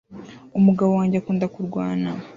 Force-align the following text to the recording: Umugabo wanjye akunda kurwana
Umugabo 0.57 0.91
wanjye 0.99 1.17
akunda 1.17 1.45
kurwana 1.53 2.09